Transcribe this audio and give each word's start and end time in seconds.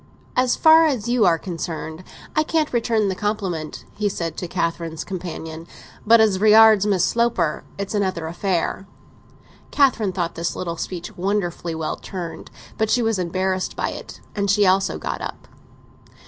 "As 0.35 0.55
far 0.55 0.87
as 0.87 1.07
you 1.07 1.25
are 1.27 1.37
concerned, 1.37 2.03
I 2.35 2.41
can't 2.41 2.73
return 2.73 3.07
the 3.07 3.13
compliment," 3.13 3.85
he 3.93 4.09
said 4.09 4.35
to 4.37 4.47
Catherine's 4.47 5.03
companion. 5.03 5.67
"But 6.07 6.19
as 6.19 6.39
regards 6.39 6.87
Miss 6.87 7.05
Sloper, 7.05 7.63
it's 7.77 7.93
another 7.93 8.25
affair." 8.25 8.87
Catherine 9.69 10.11
thought 10.11 10.33
this 10.33 10.55
little 10.55 10.75
speech 10.77 11.15
wonderfully 11.15 11.75
well 11.75 11.97
turned; 11.97 12.49
but 12.79 12.89
she 12.89 13.03
was 13.03 13.19
embarrassed 13.19 13.75
by 13.75 13.89
it, 13.91 14.21
and 14.35 14.49
she 14.49 14.65
also 14.65 14.97
got 14.97 15.21
up. 15.21 15.47